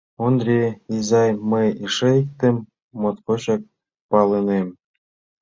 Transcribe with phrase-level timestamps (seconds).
[0.25, 0.59] —Ондре
[0.95, 2.55] изай, мый эше иктым
[3.01, 3.61] моткочак
[4.09, 4.67] палынем.